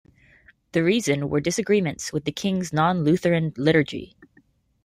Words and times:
The 0.71 0.83
reason 0.83 1.29
were 1.29 1.39
disagreements 1.41 2.11
with 2.11 2.25
the 2.25 2.31
King's 2.31 2.73
non-Lutheran 2.73 3.53
liturgy. 3.55 4.15